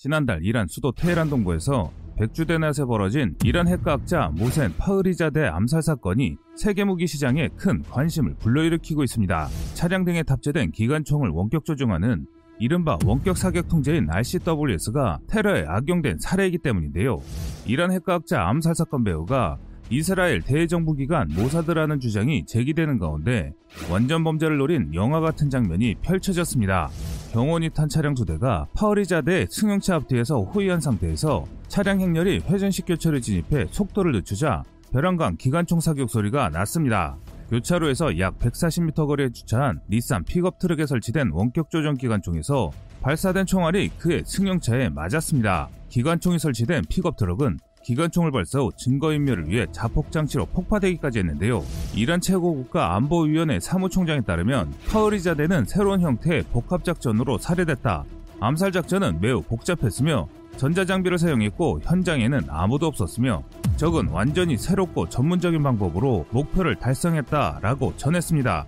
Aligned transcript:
지난달 0.00 0.42
이란 0.42 0.66
수도 0.66 0.92
테헤란 0.92 1.28
동부에서 1.28 1.92
백주대낮에 2.16 2.86
벌어진 2.86 3.36
이란 3.44 3.68
핵과학자 3.68 4.30
모센 4.34 4.72
파흐리자대 4.78 5.44
암살 5.44 5.82
사건이 5.82 6.38
세계 6.56 6.84
무기 6.84 7.06
시장에 7.06 7.48
큰 7.48 7.82
관심을 7.82 8.36
불러일으키고 8.38 9.04
있습니다. 9.04 9.48
차량 9.74 10.06
등에 10.06 10.22
탑재된 10.22 10.70
기관총을 10.70 11.28
원격 11.28 11.66
조종하는 11.66 12.24
이른바 12.58 12.96
원격 13.04 13.36
사격 13.36 13.68
통제인 13.68 14.08
RCWS가 14.10 15.18
테러에 15.28 15.66
악용된 15.68 16.16
사례이기 16.20 16.56
때문인데요. 16.56 17.20
이란 17.66 17.92
핵과학자 17.92 18.48
암살 18.48 18.76
사건 18.76 19.04
배우가 19.04 19.58
이스라엘 19.90 20.40
대정부기관 20.40 21.28
모사드라는 21.34 22.00
주장이 22.00 22.46
제기되는 22.46 22.98
가운데 22.98 23.52
완전 23.90 24.24
범죄를 24.24 24.56
노린 24.56 24.94
영화 24.94 25.20
같은 25.20 25.50
장면이 25.50 25.96
펼쳐졌습니다. 26.00 26.88
경호원이 27.32 27.70
탄 27.70 27.88
차량 27.88 28.14
두 28.14 28.24
대가 28.24 28.66
파흐리자데 28.74 29.46
승용차 29.48 29.94
앞뒤에서 29.94 30.40
호위한 30.40 30.80
상태에서 30.80 31.44
차량 31.68 32.00
행렬이 32.00 32.40
회전식 32.40 32.86
교차로에 32.86 33.20
진입해 33.20 33.66
속도를 33.70 34.12
늦추자 34.12 34.64
별안간 34.92 35.36
기관총 35.36 35.78
사격 35.78 36.10
소리가 36.10 36.48
났습니다. 36.48 37.16
교차로에서 37.50 38.18
약 38.18 38.36
140m 38.40 39.06
거리에 39.06 39.30
주차한 39.30 39.80
닛산 39.88 40.24
픽업 40.24 40.58
트럭에 40.58 40.86
설치된 40.86 41.30
원격 41.32 41.70
조정 41.70 41.96
기관총에서 41.96 42.72
발사된 43.00 43.46
총알이 43.46 43.90
그의 43.98 44.24
승용차에 44.26 44.88
맞았습니다. 44.88 45.68
기관총이 45.88 46.40
설치된 46.40 46.84
픽업 46.88 47.16
트럭은 47.16 47.58
기관총을 47.84 48.30
발사 48.30 48.60
후 48.60 48.70
증거인멸을 48.76 49.48
위해 49.48 49.66
자폭장치로 49.72 50.46
폭파되기까지 50.46 51.20
했는데요. 51.20 51.64
이란 51.94 52.20
최고국가 52.20 52.94
안보위원회 52.96 53.60
사무총장에 53.60 54.20
따르면 54.20 54.72
파흐리자데는 54.90 55.64
새로운 55.66 56.00
형태의 56.00 56.44
복합작전으로 56.52 57.38
살해됐다. 57.38 58.04
암살작전은 58.40 59.20
매우 59.20 59.42
복잡했으며 59.42 60.28
전자장비를 60.56 61.18
사용했고 61.18 61.80
현장에는 61.82 62.42
아무도 62.48 62.86
없었으며 62.86 63.42
적은 63.76 64.08
완전히 64.08 64.56
새롭고 64.56 65.08
전문적인 65.08 65.62
방법으로 65.62 66.26
목표를 66.30 66.76
달성했다라고 66.76 67.94
전했습니다. 67.96 68.66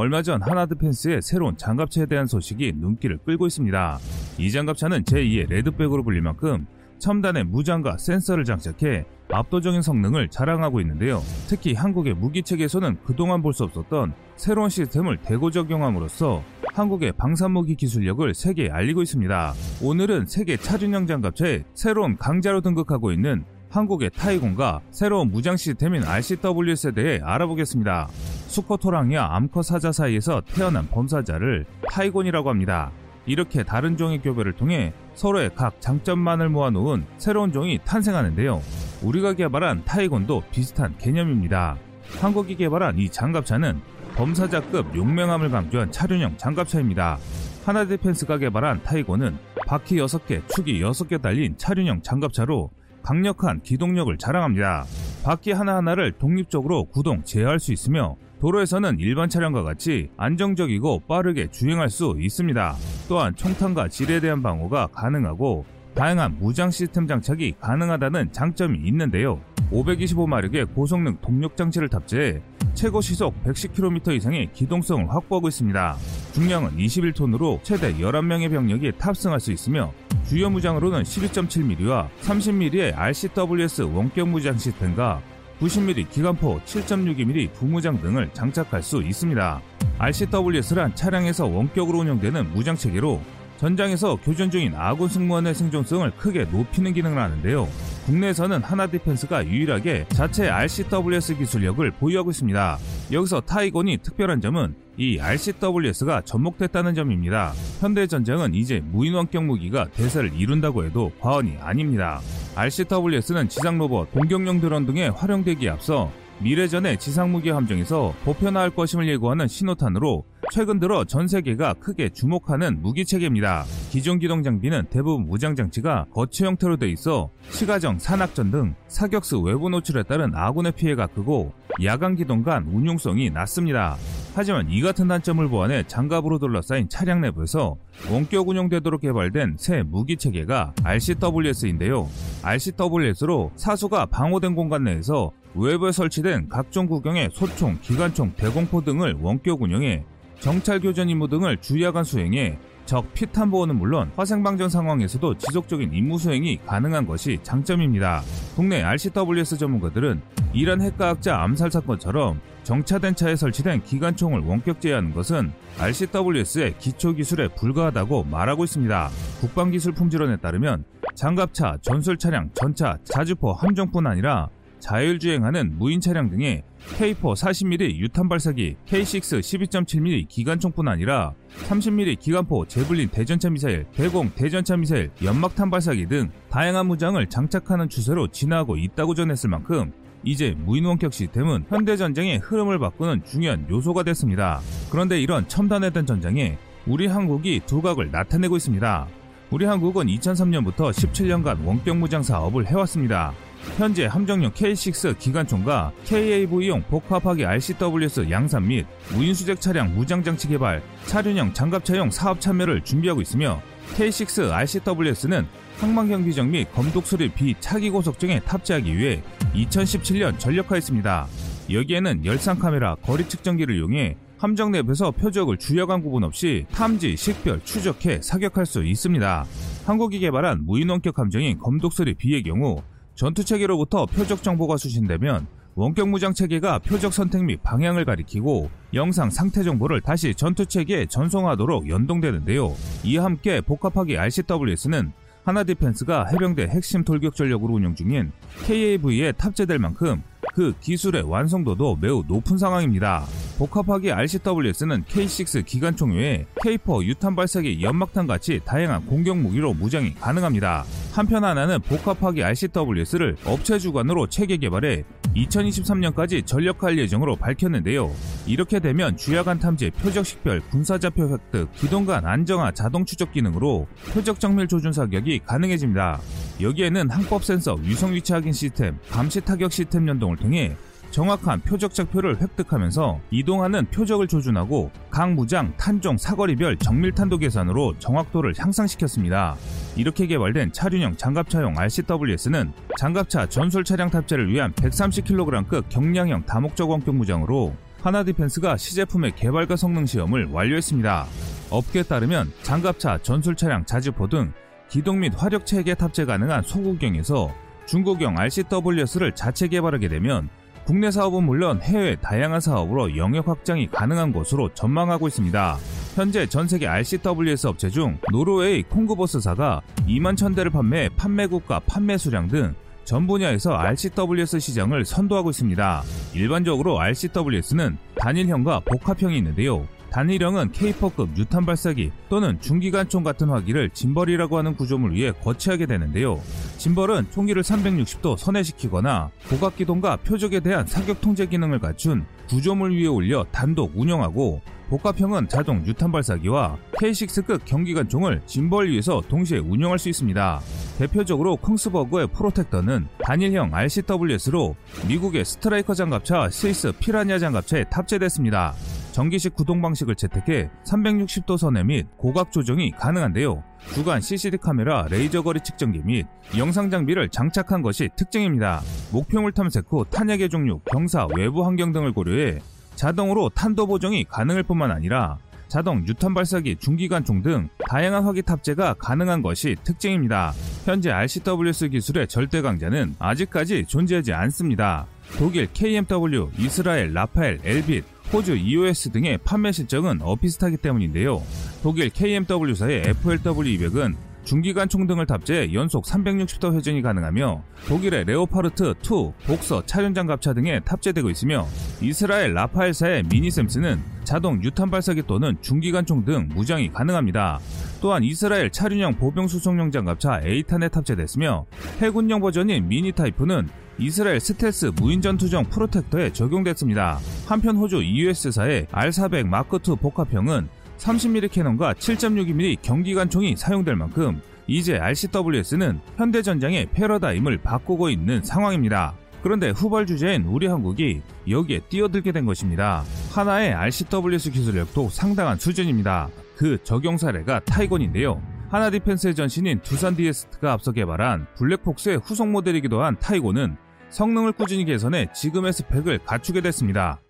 얼마 0.00 0.22
전 0.22 0.40
하나드펜스의 0.40 1.20
새로운 1.20 1.58
장갑차에 1.58 2.06
대한 2.06 2.24
소식이 2.24 2.72
눈길을 2.74 3.18
끌고 3.18 3.46
있습니다. 3.46 3.98
이 4.38 4.50
장갑차는 4.50 5.02
제2의 5.04 5.50
레드백으로 5.50 6.02
불릴 6.02 6.22
만큼 6.22 6.66
첨단의 7.00 7.44
무장과 7.44 7.98
센서를 7.98 8.44
장착해 8.44 9.04
압도적인 9.30 9.82
성능을 9.82 10.30
자랑하고 10.30 10.80
있는데요. 10.80 11.20
특히 11.50 11.74
한국의 11.74 12.14
무기체계에서는 12.14 12.96
그동안 13.04 13.42
볼 13.42 13.52
수 13.52 13.64
없었던 13.64 14.14
새로운 14.36 14.70
시스템을 14.70 15.18
대고 15.18 15.50
적용함으로써 15.50 16.42
한국의 16.72 17.12
방산무기 17.18 17.74
기술력을 17.74 18.32
세계에 18.32 18.70
알리고 18.70 19.02
있습니다. 19.02 19.52
오늘은 19.82 20.24
세계 20.24 20.56
차준형 20.56 21.08
장갑차에 21.08 21.64
새로운 21.74 22.16
강자로 22.16 22.62
등극하고 22.62 23.12
있는 23.12 23.44
한국의 23.70 24.10
타이곤과 24.10 24.80
새로운 24.90 25.30
무장 25.30 25.56
시스템인 25.56 26.04
RCWS에 26.04 26.90
대해 26.90 27.20
알아보겠습니다. 27.22 28.08
수코토랑이와 28.48 29.36
암컷 29.36 29.64
사자 29.64 29.92
사이에서 29.92 30.42
태어난 30.52 30.88
범사자를 30.88 31.64
타이곤이라고 31.88 32.50
합니다. 32.50 32.90
이렇게 33.26 33.62
다른 33.62 33.96
종의 33.96 34.22
교배를 34.22 34.54
통해 34.54 34.92
서로의 35.14 35.50
각 35.54 35.80
장점만을 35.80 36.48
모아놓은 36.48 37.04
새로운 37.18 37.52
종이 37.52 37.78
탄생하는데요. 37.84 38.60
우리가 39.02 39.34
개발한 39.34 39.84
타이곤도 39.84 40.42
비슷한 40.50 40.96
개념입니다. 40.98 41.76
한국이 42.20 42.56
개발한 42.56 42.98
이 42.98 43.08
장갑차는 43.08 43.80
범사자급 44.16 44.96
용맹함을 44.96 45.50
강조한 45.50 45.92
차륜형 45.92 46.38
장갑차입니다. 46.38 47.18
하나디펜스가 47.64 48.38
개발한 48.38 48.82
타이곤은 48.82 49.38
바퀴 49.66 49.96
6개, 49.96 50.42
축이 50.48 50.80
6개 50.80 51.22
달린 51.22 51.56
차륜형 51.56 52.02
장갑차로 52.02 52.70
강력한 53.02 53.60
기동력을 53.62 54.16
자랑합니다. 54.18 54.84
바퀴 55.24 55.52
하나하나를 55.52 56.12
독립적으로 56.12 56.84
구동, 56.84 57.22
제어할 57.24 57.60
수 57.60 57.72
있으며 57.72 58.16
도로에서는 58.40 58.98
일반 59.00 59.28
차량과 59.28 59.62
같이 59.62 60.08
안정적이고 60.16 61.02
빠르게 61.06 61.48
주행할 61.48 61.90
수 61.90 62.16
있습니다. 62.18 62.76
또한 63.08 63.34
총탄과 63.36 63.88
질에 63.88 64.20
대한 64.20 64.42
방어가 64.42 64.88
가능하고 64.88 65.66
다양한 65.94 66.38
무장 66.38 66.70
시스템 66.70 67.06
장착이 67.06 67.54
가능하다는 67.60 68.32
장점이 68.32 68.78
있는데요. 68.78 69.40
525마력의 69.70 70.74
고성능 70.74 71.16
동력 71.20 71.56
장치를 71.56 71.88
탑재해 71.88 72.40
최고 72.74 73.00
시속 73.00 73.34
110km 73.44 74.16
이상의 74.16 74.50
기동성을 74.52 75.10
확보하고 75.10 75.48
있습니다. 75.48 75.96
중량은 76.32 76.76
21톤으로 76.76 77.62
최대 77.62 77.94
11명의 77.94 78.50
병력이 78.50 78.92
탑승할 78.98 79.38
수 79.40 79.52
있으며 79.52 79.92
주요 80.26 80.48
무장으로는 80.50 81.02
12.7mm와 81.02 82.08
30mm의 82.22 82.96
RCWS 82.96 83.82
원격 83.82 84.28
무장 84.28 84.56
시스템과 84.56 85.20
90mm 85.60 86.10
기관포, 86.10 86.60
7.62mm 86.64 87.52
부무장 87.52 88.00
등을 88.00 88.30
장착할 88.32 88.82
수 88.82 89.02
있습니다. 89.02 89.60
RCWS란 89.98 90.94
차량에서 90.94 91.46
원격으로 91.46 91.98
운영되는 91.98 92.52
무장 92.54 92.76
체계로 92.76 93.20
전장에서 93.58 94.16
교전 94.16 94.50
중인 94.50 94.74
아군 94.74 95.08
승무원의 95.10 95.54
생존성을 95.54 96.10
크게 96.12 96.44
높이는 96.44 96.94
기능을 96.94 97.20
하는데요. 97.20 97.68
국내에서는 98.06 98.62
하나디펜스가 98.62 99.46
유일하게 99.46 100.06
자체 100.08 100.48
RCWS 100.48 101.36
기술력을 101.36 101.90
보유하고 101.90 102.30
있습니다. 102.30 102.78
여기서 103.12 103.40
타이곤이 103.40 103.98
특별한 103.98 104.40
점은 104.40 104.74
이 104.96 105.18
RCWS가 105.18 106.20
접목됐다는 106.22 106.94
점입니다. 106.94 107.52
현대 107.80 108.06
전쟁은 108.06 108.54
이제 108.54 108.80
무인원격 108.84 109.44
무기가 109.44 109.88
대세를 109.88 110.32
이룬다고 110.34 110.84
해도 110.84 111.10
과언이 111.20 111.56
아닙니다. 111.60 112.20
RCWS는 112.54 113.48
지상 113.48 113.78
로봇, 113.78 114.12
공격용 114.12 114.60
드론 114.60 114.86
등에 114.86 115.08
활용되기에 115.08 115.70
앞서 115.70 116.12
미래전의 116.40 116.98
지상 116.98 117.32
무기 117.32 117.50
함정에서 117.50 118.14
보편화할 118.24 118.70
것임을 118.70 119.08
예고하는 119.08 119.48
신호탄으로 119.48 120.24
최근 120.50 120.80
들어 120.80 121.04
전 121.04 121.28
세계가 121.28 121.74
크게 121.74 122.08
주목하는 122.08 122.82
무기 122.82 123.04
체계입니다. 123.04 123.64
기존 123.90 124.18
기동 124.18 124.42
장비는 124.42 124.86
대부분 124.90 125.28
무장 125.28 125.54
장치가 125.54 126.06
거치 126.12 126.44
형태로 126.44 126.76
돼 126.76 126.88
있어 126.90 127.30
시가정, 127.50 128.00
산악전 128.00 128.50
등 128.50 128.74
사격수 128.88 129.42
외부 129.42 129.70
노출에 129.70 130.02
따른 130.02 130.34
아군의 130.34 130.72
피해가 130.72 131.06
크고 131.06 131.52
야간 131.84 132.16
기동 132.16 132.42
간 132.42 132.64
운용성이 132.66 133.30
낮습니다. 133.30 133.96
하지만 134.34 134.68
이 134.68 134.80
같은 134.80 135.06
단점을 135.06 135.46
보완해 135.48 135.84
장갑으로 135.86 136.40
둘러싸인 136.40 136.88
차량 136.88 137.20
내부에서 137.20 137.76
원격 138.10 138.48
운용되도록 138.48 139.02
개발된 139.02 139.54
새 139.56 139.84
무기 139.84 140.16
체계가 140.16 140.74
RCWS인데요. 140.82 142.08
RCWS로 142.42 143.52
사수가 143.54 144.06
방호된 144.06 144.56
공간 144.56 144.82
내에서 144.82 145.30
외부에 145.54 145.92
설치된 145.92 146.48
각종 146.48 146.86
구경의 146.86 147.30
소총, 147.32 147.78
기관총, 147.82 148.32
대공포 148.36 148.82
등을 148.82 149.16
원격 149.20 149.62
운영해 149.62 150.04
정찰 150.40 150.80
교전 150.80 151.08
임무 151.08 151.28
등을 151.28 151.58
주야간 151.58 152.02
수행해 152.02 152.58
적 152.86 153.12
피탄 153.14 153.50
보호는 153.50 153.76
물론 153.76 154.10
화생방전 154.16 154.70
상황에서도 154.70 155.36
지속적인 155.36 155.92
임무 155.92 156.18
수행이 156.18 156.60
가능한 156.66 157.06
것이 157.06 157.38
장점입니다. 157.42 158.22
국내 158.56 158.82
RCWS 158.82 159.58
전문가들은 159.58 160.20
이란 160.54 160.80
핵과학자 160.80 161.42
암살 161.42 161.70
사건처럼 161.70 162.40
정차된 162.64 163.14
차에 163.14 163.36
설치된 163.36 163.84
기관총을 163.84 164.40
원격 164.40 164.80
제어하는 164.80 165.12
것은 165.12 165.52
RCWS의 165.78 166.78
기초 166.78 167.12
기술에 167.12 167.48
불과하다고 167.48 168.24
말하고 168.24 168.64
있습니다. 168.64 169.10
국방기술 169.40 169.92
품질원에 169.92 170.38
따르면 170.38 170.84
장갑차, 171.14 171.78
전술 171.82 172.16
차량, 172.16 172.50
전차, 172.54 172.98
자주포 173.04 173.52
함정뿐 173.52 174.06
아니라 174.06 174.48
자율주행하는 174.80 175.78
무인 175.78 176.00
차량 176.00 176.30
등의 176.30 176.62
K4 176.98 177.20
40mm 177.20 177.96
유탄 177.96 178.28
발사기, 178.28 178.76
K6 178.86 179.40
12.7mm 179.40 180.28
기관총뿐 180.28 180.88
아니라 180.88 181.34
30mm 181.68 182.18
기관포, 182.18 182.66
제블린 182.66 183.10
대전차 183.10 183.50
미사일, 183.50 183.84
대공 183.94 184.30
대전차 184.34 184.76
미사일, 184.76 185.10
연막탄 185.22 185.70
발사기 185.70 186.06
등 186.06 186.30
다양한 186.50 186.86
무장을 186.86 187.24
장착하는 187.28 187.88
추세로 187.88 188.28
진화하고 188.28 188.76
있다고 188.76 189.14
전했을 189.14 189.50
만큼 189.50 189.92
이제 190.22 190.54
무인 190.58 190.84
원격 190.84 191.12
시스템은 191.12 191.64
현대 191.68 191.96
전쟁의 191.96 192.38
흐름을 192.38 192.78
바꾸는 192.78 193.24
중요한 193.24 193.66
요소가 193.70 194.02
됐습니다. 194.02 194.60
그런데 194.90 195.20
이런 195.20 195.46
첨단화된 195.48 196.06
전장에 196.06 196.58
우리 196.86 197.06
한국이 197.06 197.60
두각을 197.66 198.10
나타내고 198.10 198.56
있습니다. 198.56 199.06
우리 199.50 199.64
한국은 199.64 200.06
2003년부터 200.06 200.90
17년간 200.90 201.64
원격 201.64 201.96
무장 201.96 202.22
사업을 202.22 202.66
해왔습니다. 202.66 203.32
현재 203.76 204.06
함정용 204.06 204.52
K6 204.52 205.18
기관총과 205.18 205.92
KAV용 206.04 206.82
복합하기 206.88 207.44
RCWS 207.44 208.30
양산 208.30 208.66
및 208.66 208.86
무인수색 209.12 209.60
차량 209.60 209.94
무장장치 209.94 210.48
개발, 210.48 210.82
차륜형 211.06 211.54
장갑차용 211.54 212.10
사업 212.10 212.40
참여를 212.40 212.82
준비하고 212.82 213.20
있으며 213.22 213.60
K6 213.96 214.50
RCWS는 214.52 215.46
항만경 215.78 216.24
비정 216.24 216.50
및 216.50 216.70
검독 216.72 217.06
수리 217.06 217.30
비 217.30 217.54
차기 217.58 217.90
고속정에 217.90 218.40
탑재하기 218.40 218.96
위해 218.96 219.22
2017년 219.54 220.38
전력화했습니다. 220.38 221.26
여기에는 221.70 222.24
열상 222.24 222.58
카메라, 222.58 222.94
거리 222.96 223.26
측정기를 223.28 223.76
이용해 223.76 224.16
함정 224.38 224.72
내부에서 224.72 225.10
표적을 225.10 225.58
주야간 225.58 226.02
구분 226.02 226.24
없이 226.24 226.64
탐지, 226.72 227.16
식별, 227.16 227.60
추적해 227.62 228.20
사격할 228.22 228.64
수 228.64 228.84
있습니다. 228.84 229.44
한국이 229.84 230.18
개발한 230.18 230.64
무인원격 230.64 231.18
함정인 231.18 231.58
검독설이 231.58 232.14
B의 232.14 232.42
경우 232.42 232.82
전투 233.20 233.44
체계로부터 233.44 234.06
표적 234.06 234.42
정보가 234.42 234.78
수신되면 234.78 235.46
원격 235.74 236.08
무장 236.08 236.32
체계가 236.32 236.78
표적 236.78 237.12
선택 237.12 237.44
및 237.44 237.62
방향을 237.62 238.06
가리키고 238.06 238.70
영상 238.94 239.28
상태 239.28 239.62
정보를 239.62 240.00
다시 240.00 240.34
전투 240.34 240.64
체계에 240.64 241.04
전송하도록 241.04 241.90
연동되는데요. 241.90 242.74
이와 243.04 243.26
함께 243.26 243.60
복합하기 243.60 244.16
RCWS는 244.16 245.12
하나 245.44 245.64
디펜스가 245.64 246.28
해병대 246.32 246.68
핵심 246.68 247.04
돌격 247.04 247.36
전력으로 247.36 247.74
운영 247.74 247.94
중인 247.94 248.32
KAV에 248.64 249.32
탑재될 249.32 249.78
만큼 249.78 250.22
그 250.54 250.72
기술의 250.80 251.24
완성도도 251.24 251.98
매우 252.00 252.24
높은 252.26 252.56
상황입니다. 252.56 253.26
복합하기 253.60 254.10
RCWS는 254.10 255.04
K6 255.04 255.66
기관총 255.66 256.12
외에 256.12 256.46
K4 256.64 257.04
유탄 257.04 257.36
발사기 257.36 257.82
연막탄 257.82 258.26
같이 258.26 258.58
다양한 258.64 259.04
공격 259.04 259.36
무기로 259.36 259.74
무장이 259.74 260.14
가능합니다. 260.14 260.86
한편 261.12 261.44
하나는 261.44 261.78
복합하기 261.82 262.42
RCWS를 262.42 263.36
업체 263.44 263.78
주관으로 263.78 264.28
체계 264.28 264.56
개발해 264.56 265.04
2023년까지 265.36 266.46
전력할 266.46 266.98
예정으로 266.98 267.36
밝혔는데요. 267.36 268.10
이렇게 268.46 268.80
되면 268.80 269.18
주야간 269.18 269.58
탐지, 269.58 269.90
표적 269.90 270.24
식별, 270.24 270.60
군사자표 270.70 271.28
획득, 271.28 271.70
기동간 271.74 272.24
안정화 272.24 272.72
자동 272.72 273.04
추적 273.04 273.30
기능으로 273.30 273.86
표적 274.14 274.40
정밀 274.40 274.68
조준 274.68 274.94
사격이 274.94 275.40
가능해집니다. 275.44 276.18
여기에는 276.62 277.10
항법 277.10 277.44
센서, 277.44 277.74
위성 277.74 278.14
위치 278.14 278.32
확인 278.32 278.54
시스템, 278.54 278.96
감시 279.10 279.42
타격 279.42 279.70
시스템 279.70 280.08
연동을 280.08 280.38
통해 280.38 280.74
정확한 281.10 281.60
표적 281.62 281.92
좌표를 281.92 282.40
획득하면서 282.40 283.20
이동하는 283.30 283.86
표적을 283.86 284.28
조준하고 284.28 284.90
각 285.10 285.32
무장, 285.32 285.72
탄종, 285.76 286.16
사거리별 286.16 286.76
정밀 286.76 287.12
탄도 287.12 287.38
계산으로 287.38 287.98
정확도를 287.98 288.54
향상시켰습니다. 288.56 289.56
이렇게 289.96 290.26
개발된 290.26 290.72
차륜형 290.72 291.16
장갑차용 291.16 291.76
RCWS는 291.76 292.72
장갑차 292.98 293.46
전술 293.46 293.84
차량 293.84 294.08
탑재를 294.10 294.48
위한 294.52 294.72
130kg급 294.72 295.84
경량형 295.88 296.46
다목적 296.46 296.90
원격 296.90 297.16
무장으로 297.16 297.74
하나 298.00 298.22
디펜스가 298.22 298.76
시제품의 298.76 299.32
개발과 299.36 299.76
성능 299.76 300.06
시험을 300.06 300.46
완료했습니다. 300.46 301.26
업계에 301.70 302.02
따르면 302.02 302.52
장갑차, 302.62 303.18
전술 303.18 303.56
차량, 303.56 303.84
자주포 303.84 304.28
등 304.28 304.52
기동 304.88 305.20
및 305.20 305.32
화력 305.36 305.66
체계 305.66 305.94
탑재 305.94 306.24
가능한 306.24 306.62
소구경에서 306.62 307.52
중국형 307.86 308.38
RCWS를 308.38 309.34
자체 309.34 309.68
개발하게 309.68 310.08
되면 310.08 310.48
국내 310.90 311.12
사업은 311.12 311.44
물론 311.44 311.80
해외 311.82 312.16
다양한 312.16 312.58
사업으로 312.58 313.16
영역 313.16 313.46
확장이 313.46 313.86
가능한 313.86 314.32
것으로 314.32 314.74
전망하고 314.74 315.28
있습니다. 315.28 315.78
현재 316.16 316.46
전 316.46 316.66
세계 316.66 316.88
RCWS 316.88 317.68
업체 317.68 317.88
중 317.90 318.18
노르웨이 318.32 318.82
콩그버스사가 318.82 319.82
2만 320.08 320.36
1000대를 320.36 320.72
판매, 320.72 321.08
판매 321.10 321.46
국가, 321.46 321.78
판매 321.78 322.18
수량 322.18 322.48
등 322.48 322.74
전 323.10 323.26
분야에서 323.26 323.72
RCWS 323.72 324.60
시장을 324.60 325.04
선도하고 325.04 325.50
있습니다. 325.50 326.02
일반적으로 326.32 327.00
RCWS는 327.00 327.98
단일형과 328.14 328.80
복합형이 328.84 329.36
있는데요. 329.38 329.84
단일형은 330.10 330.72
K4급 330.72 331.36
유탄 331.36 331.64
발사기 331.64 332.10
또는 332.28 332.60
중기관총 332.60 333.22
같은 333.22 333.48
화기를 333.48 333.90
짐벌이라고 333.90 334.58
하는 334.58 334.76
구조물 334.76 335.16
위에 335.16 335.32
거치하게 335.32 335.86
되는데요. 335.86 336.40
짐벌은 336.78 337.28
총기를 337.30 337.62
360도 337.62 338.36
선회시키거나 338.36 339.30
고각기동과 339.48 340.16
표적에 340.16 340.60
대한 340.60 340.86
사격 340.86 341.20
통제 341.20 341.46
기능을 341.46 341.78
갖춘 341.78 342.26
구조물 342.48 342.96
위에 342.96 343.06
올려 343.06 343.44
단독 343.52 343.92
운영하고 343.94 344.60
복합형은 344.90 345.48
자동 345.48 345.86
유탄 345.86 346.10
발사기와 346.10 346.76
K6급 347.00 347.60
경기관총을 347.64 348.42
짐벌 348.46 348.90
위에서 348.90 349.22
동시에 349.28 349.58
운영할 349.58 350.00
수 350.00 350.08
있습니다. 350.08 350.60
대표적으로 350.98 351.54
콩스버그의 351.54 352.26
프로텍터는 352.34 353.06
단일형 353.22 353.72
RCWS로 353.72 354.74
미국의 355.06 355.44
스트라이커 355.44 355.94
장갑차 355.94 356.50
스위스 356.50 356.90
피라냐 356.98 357.38
장갑차에 357.38 357.84
탑재됐습니다. 357.84 358.74
전기식 359.12 359.54
구동 359.54 359.82
방식을 359.82 360.14
채택해 360.14 360.70
360도 360.84 361.58
선회 361.58 361.82
및 361.82 362.06
고각 362.16 362.52
조정이 362.52 362.92
가능한데요. 362.92 363.62
주간 363.92 364.20
CCD 364.20 364.58
카메라, 364.58 365.06
레이저 365.10 365.42
거리 365.42 365.60
측정기 365.60 366.02
및 366.04 366.26
영상 366.56 366.90
장비를 366.90 367.28
장착한 367.30 367.82
것이 367.82 368.08
특징입니다. 368.16 368.80
목표물 369.12 369.52
탐색 369.52 369.86
후 369.88 370.04
탄약의 370.08 370.48
종류, 370.48 370.80
경사, 370.84 371.26
외부 371.36 371.64
환경 371.64 371.92
등을 371.92 372.12
고려해 372.12 372.60
자동으로 372.94 373.48
탄도 373.50 373.86
보정이 373.86 374.24
가능할 374.24 374.62
뿐만 374.62 374.90
아니라 374.90 375.38
자동 375.68 376.04
유탄 376.06 376.34
발사기, 376.34 376.76
중기관총 376.76 377.42
등 377.42 377.68
다양한 377.88 378.24
화기 378.24 378.42
탑재가 378.42 378.94
가능한 378.94 379.40
것이 379.40 379.76
특징입니다. 379.84 380.52
현재 380.84 381.12
RCWS 381.12 381.90
기술의 381.90 382.26
절대 382.26 382.60
강자는 382.60 383.14
아직까지 383.20 383.84
존재하지 383.86 384.32
않습니다. 384.32 385.06
독일 385.38 385.68
KMW, 385.72 386.50
이스라엘 386.58 387.14
라파엘, 387.14 387.60
엘빗, 387.62 388.04
호주 388.32 388.56
EOS 388.56 389.10
등의 389.10 389.38
판매 389.38 389.72
실적은 389.72 390.20
어비슷하기 390.22 390.76
때문인데요. 390.76 391.42
독일 391.82 392.10
KMW사의 392.10 393.02
FLW200은 393.02 394.14
중기관 394.44 394.88
총 394.88 395.06
등을 395.06 395.26
탑재해 395.26 395.72
연속 395.74 396.04
360도 396.04 396.74
회전이 396.74 397.02
가능하며 397.02 397.62
독일의 397.88 398.24
레오파르트 398.24 398.94
2, 399.02 399.46
복서, 399.46 399.84
차륜장 399.84 400.26
갑차 400.26 400.54
등에 400.54 400.80
탑재되고 400.80 401.28
있으며 401.28 401.66
이스라엘 402.00 402.54
라파엘사의 402.54 403.24
미니 403.24 403.44
샘슨은 403.44 404.00
자동 404.24 404.62
유탄 404.62 404.90
발사기 404.90 405.24
또는 405.26 405.56
중기관총 405.60 406.24
등 406.24 406.48
무장이 406.54 406.90
가능합니다. 406.92 407.58
또한 408.00 408.22
이스라엘 408.22 408.70
차륜형 408.70 409.16
보병 409.16 409.48
수송용 409.48 409.90
장갑차 409.90 410.40
에이탄에 410.44 410.88
탑재됐으며 410.88 411.66
해군용 412.00 412.40
버전인 412.40 412.88
미니 412.88 413.12
타이프는 413.12 413.68
이스라엘 414.00 414.40
스텔스 414.40 414.92
무인전투정 414.96 415.64
프로텍터에 415.64 416.32
적용됐습니다. 416.32 417.18
한편 417.46 417.76
호주 417.76 418.02
EOS사의 418.02 418.86
R400 418.86 419.48
마크2 419.50 420.00
복합형은 420.00 420.68
30mm 420.96 421.50
cannon과 421.50 421.92
7.62mm 421.94 422.80
경기관총이 422.80 423.56
사용될 423.56 423.96
만큼 423.96 424.40
이제 424.66 424.96
RCWS는 424.96 426.00
현대전장의 426.16 426.88
패러다임을 426.92 427.58
바꾸고 427.58 428.08
있는 428.08 428.42
상황입니다. 428.42 429.14
그런데 429.42 429.70
후발 429.70 430.06
주제인 430.06 430.44
우리 430.44 430.66
한국이 430.66 431.20
여기에 431.48 431.80
뛰어들게 431.90 432.32
된 432.32 432.46
것입니다. 432.46 433.04
하나의 433.32 433.74
RCWS 433.74 434.50
기술력도 434.50 435.10
상당한 435.10 435.58
수준입니다. 435.58 436.28
그 436.56 436.78
적용 436.84 437.18
사례가 437.18 437.60
타이건인데요. 437.60 438.40
하나 438.70 438.88
디펜스의 438.88 439.34
전신인 439.34 439.80
두산 439.80 440.14
디에스트가 440.14 440.72
앞서 440.72 440.92
개발한 440.92 441.46
블랙폭스의 441.56 442.18
후속 442.18 442.48
모델이기도 442.48 443.02
한 443.02 443.18
타이곤은 443.18 443.76
성능을 444.10 444.52
꾸준히 444.52 444.84
개선해 444.84 445.28
지금의 445.34 445.72
스펙을 445.72 446.18
갖추게 446.24 446.60
됐습니다. 446.62 447.20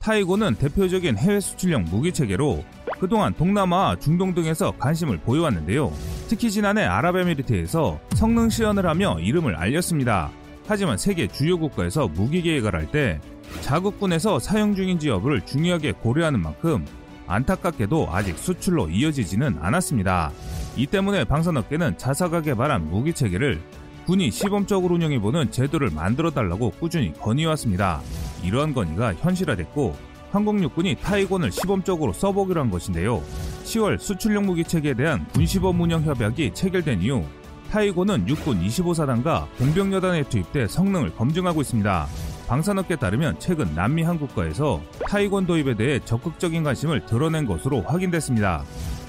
타이고는 0.00 0.56
대표적인 0.56 1.16
해외 1.16 1.40
수출용 1.40 1.84
무기 1.84 2.12
체계로 2.12 2.62
그동안 3.00 3.32
동남아, 3.34 3.96
중동 3.98 4.34
등에서 4.34 4.72
관심을 4.78 5.18
보여왔는데요. 5.18 5.92
특히 6.28 6.50
지난해 6.50 6.84
아랍에미리트에서 6.84 8.00
성능 8.14 8.50
시연을 8.50 8.86
하며 8.86 9.18
이름을 9.18 9.56
알렸습니다. 9.56 10.30
하지만 10.66 10.96
세계 10.98 11.26
주요 11.28 11.58
국가에서 11.58 12.08
무기 12.08 12.42
계획을 12.42 12.74
할 12.74 12.86
때 12.90 13.20
자국군에서 13.60 14.38
사용 14.38 14.74
중인지 14.74 15.08
여부를 15.08 15.42
중요하게 15.44 15.92
고려하는 15.92 16.40
만큼 16.40 16.86
안타깝게도 17.26 18.08
아직 18.10 18.38
수출로 18.38 18.88
이어지지는 18.88 19.58
않았습니다. 19.60 20.32
이 20.76 20.86
때문에 20.86 21.24
방산업계는 21.24 21.98
자사가 21.98 22.40
개발한 22.40 22.90
무기 22.90 23.12
체계를 23.12 23.60
군이 24.06 24.30
시범적으로 24.30 24.96
운영해보는 24.96 25.50
제도를 25.50 25.90
만들어 25.90 26.30
달라고 26.30 26.70
꾸준히 26.72 27.12
건의해왔습니다. 27.14 28.00
이러한 28.42 28.74
건의가 28.74 29.14
현실화됐고 29.14 29.96
한국 30.30 30.60
육군이 30.60 30.96
타이곤을 30.96 31.52
시범적으로 31.52 32.12
써보기로 32.12 32.60
한 32.60 32.70
것인데요. 32.70 33.22
10월 33.64 33.98
수출용 33.98 34.46
무기 34.46 34.64
체계에 34.64 34.94
대한 34.94 35.26
군시범 35.28 35.80
운영 35.80 36.02
협약이 36.02 36.52
체결된 36.54 37.00
이후 37.02 37.24
타이곤은 37.70 38.28
육군 38.28 38.60
25사단과 38.60 39.46
공병여단에 39.58 40.24
투입돼 40.24 40.66
성능을 40.66 41.14
검증하고 41.14 41.60
있습니다. 41.60 42.06
방산업계에 42.48 42.96
따르면 42.98 43.36
최근 43.38 43.74
남미 43.74 44.02
한 44.02 44.18
국가에서 44.18 44.82
타이곤 45.08 45.46
도입에 45.46 45.74
대해 45.74 45.98
적극적인 46.04 46.62
관심을 46.62 47.06
드러낸 47.06 47.46
것으로 47.46 47.82
확인됐습니다. 47.82 48.64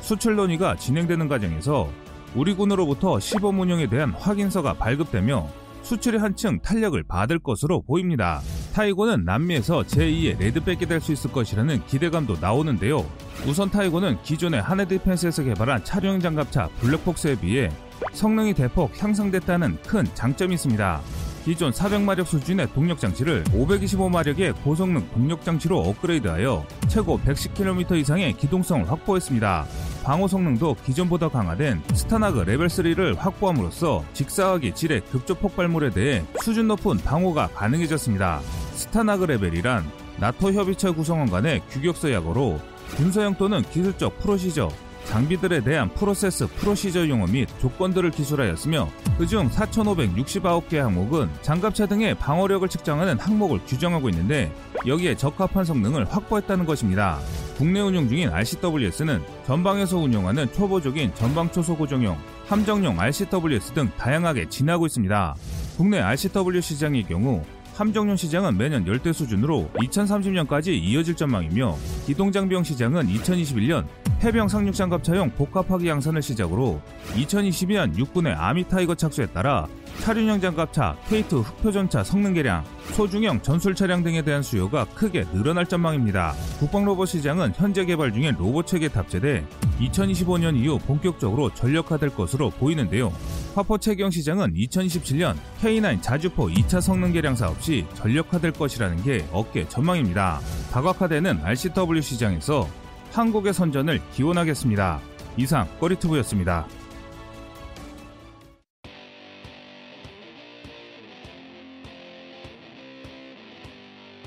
수출 0.05 0.35
논의가 0.35 0.75
진행되는 0.75 1.27
과정에서 1.27 1.89
우리 2.35 2.53
군으로부터 2.53 3.19
시범 3.19 3.59
운영에 3.59 3.87
대한 3.87 4.11
확인서가 4.11 4.73
발급되며 4.75 5.47
수출이 5.81 6.19
한층 6.19 6.59
탄력을 6.59 7.01
받을 7.07 7.39
것으로 7.39 7.81
보입니다. 7.81 8.39
타이고는 8.75 9.25
남미에서 9.25 9.81
제2의 9.81 10.37
레드백이 10.39 10.85
될 10.85 11.01
수 11.01 11.11
있을 11.11 11.31
것이라는 11.31 11.83
기대감도 11.87 12.37
나오는데요. 12.39 13.03
우선 13.47 13.71
타이곤은 13.71 14.21
기존의 14.21 14.61
한화 14.61 14.85
디펜스에서 14.85 15.41
개발한 15.41 15.83
차륜 15.83 16.19
장갑차 16.19 16.69
블랙폭스에 16.81 17.39
비해 17.39 17.71
성능이 18.13 18.53
대폭 18.53 18.91
향상됐다는 19.01 19.79
큰 19.87 20.05
장점이 20.13 20.53
있습니다. 20.53 21.01
기존 21.45 21.71
400마력 21.71 22.25
수준의 22.25 22.73
동력 22.73 22.99
장치를 22.99 23.43
525마력의 23.45 24.63
고성능 24.63 25.07
동력 25.13 25.43
장치로 25.43 25.79
업그레이드하여 25.79 26.65
최고 26.87 27.19
110km 27.19 27.97
이상의 27.97 28.33
기동성을 28.33 28.89
확보했습니다. 28.89 29.65
방어 30.05 30.27
성능도 30.27 30.75
기존보다 30.85 31.29
강화된 31.29 31.81
STANAG 31.95 32.41
레벨 32.41 32.67
3를 32.67 33.17
확보함으로써 33.17 34.05
직사화기 34.13 34.75
지뢰 34.75 35.01
급조 35.05 35.33
폭발물에 35.33 35.89
대해 35.89 36.23
수준 36.43 36.67
높은 36.67 36.97
방어가 36.97 37.47
가능해졌습니다. 37.47 38.39
STANAG 38.73 39.25
레벨이란 39.25 39.83
나토 40.19 40.53
협의체 40.53 40.91
구성원 40.91 41.31
간의 41.31 41.63
규격서 41.71 42.11
약어로 42.11 42.59
군사용 42.95 43.33
또는 43.33 43.63
기술적 43.63 44.19
procedure, 44.19 44.69
장비들에 45.05 45.61
대한 45.61 45.91
프로세스 45.95 46.49
procedure 46.55 47.09
용어 47.09 47.25
및 47.25 47.49
조건들을 47.59 48.11
기술하였으며 48.11 48.87
그중 49.17 49.49
4,569개 49.49 50.75
항목은 50.75 51.31
장갑차 51.41 51.87
등의 51.87 52.13
방어력을 52.15 52.67
측정하는 52.69 53.17
항목을 53.17 53.61
규정하고 53.65 54.09
있는데 54.09 54.53
여기에 54.85 55.15
적합한 55.15 55.65
성능을 55.65 56.05
확보했다는 56.05 56.67
것입니다. 56.67 57.19
국내 57.57 57.79
운용 57.79 58.09
중인 58.09 58.29
RCWS는 58.29 59.21
전방에서 59.45 59.97
운용하는 59.97 60.51
초보적인 60.51 61.15
전방 61.15 61.49
초소 61.51 61.77
고정용, 61.77 62.17
함정용 62.47 62.99
RCWS 62.99 63.71
등 63.71 63.89
다양하게 63.97 64.49
진화하고 64.49 64.85
있습니다. 64.85 65.35
국내 65.77 65.99
RCW 65.99 66.59
시장의 66.59 67.03
경우 67.03 67.43
함정용 67.75 68.15
시장은 68.15 68.57
매년 68.57 68.85
열대 68.87 69.13
수준으로 69.13 69.69
2030년까지 69.75 70.67
이어질 70.69 71.15
전망이며 71.15 71.75
기동장비용 72.05 72.63
시장은 72.63 73.07
2021년 73.07 73.85
해병 74.23 74.47
상륙장갑차용 74.47 75.31
복합화기 75.31 75.87
양산을 75.87 76.21
시작으로 76.21 76.81
2022년 77.15 77.95
육군의 77.97 78.33
Army 78.33 78.61
TIGER 78.61 78.95
착수에 78.95 79.27
따라 79.27 79.67
차륜형 80.01 80.41
장갑차, 80.41 80.97
K2 81.07 81.43
흑표전차 81.43 82.03
성능 82.03 82.33
개량, 82.33 82.63
소중형 82.93 83.41
전술 83.41 83.75
차량 83.75 84.03
등에 84.03 84.21
대한 84.21 84.43
수요가 84.43 84.85
크게 84.85 85.23
늘어날 85.31 85.65
전망입니다. 85.65 86.33
국방 86.59 86.85
로봇 86.85 87.09
시장은 87.09 87.53
현재 87.55 87.85
개발 87.85 88.11
중인 88.11 88.35
로봇 88.35 88.67
체계 88.67 88.89
탑재돼 88.89 89.45
2025년 89.79 90.55
이후 90.57 90.79
본격적으로 90.79 91.53
전력화될 91.53 92.09
것으로 92.09 92.49
보이는데요. 92.51 93.11
화포 93.55 93.77
체계형 93.77 94.11
시장은 94.11 94.53
2027년 94.53 95.35
K9 95.61 96.01
자주포 96.01 96.47
2차 96.47 96.81
성능 96.81 97.13
개량 97.13 97.35
사업 97.35 97.61
시 97.61 97.85
전력화될 97.93 98.51
것이라는 98.51 99.01
게 99.03 99.25
업계 99.31 99.67
전망입니다. 99.67 100.39
다각화되는 100.71 101.39
RCW 101.41 102.01
시장에서 102.01 102.67
한국의 103.15 103.53
선전을 103.53 104.01
기원하겠습니다. 104.13 104.99
이상 105.37 105.67
꺼리투브였습니다. 105.79 106.67